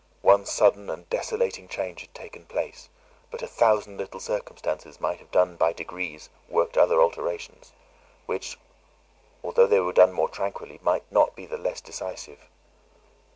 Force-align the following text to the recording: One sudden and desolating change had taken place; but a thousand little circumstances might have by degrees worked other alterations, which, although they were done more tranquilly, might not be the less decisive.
One 0.23 0.47
sudden 0.47 0.89
and 0.89 1.07
desolating 1.11 1.67
change 1.67 2.01
had 2.01 2.15
taken 2.15 2.45
place; 2.47 2.89
but 3.29 3.43
a 3.43 3.47
thousand 3.47 3.97
little 3.99 4.19
circumstances 4.19 4.99
might 4.99 5.19
have 5.19 5.59
by 5.59 5.73
degrees 5.73 6.27
worked 6.49 6.75
other 6.75 6.99
alterations, 6.99 7.71
which, 8.25 8.57
although 9.43 9.67
they 9.67 9.79
were 9.79 9.93
done 9.93 10.11
more 10.11 10.29
tranquilly, 10.29 10.79
might 10.81 11.03
not 11.11 11.35
be 11.35 11.45
the 11.45 11.59
less 11.59 11.81
decisive. 11.81 12.39